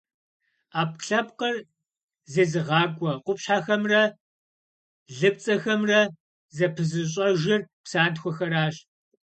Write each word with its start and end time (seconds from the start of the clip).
Ӏэпкълъэпкъыр 0.71 1.55
зезыгъакӏуэ 2.31 3.11
къупщхьэхэмрэ 3.25 4.01
лыпцӏэхэмрэ 5.17 6.01
зэпызыщӏэжыр 6.55 7.61
псантхуэхэращ. 7.83 8.75